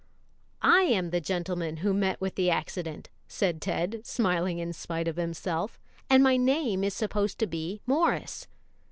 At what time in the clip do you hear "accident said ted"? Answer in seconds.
2.49-4.01